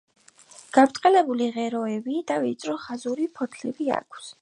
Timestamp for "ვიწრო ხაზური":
2.47-3.33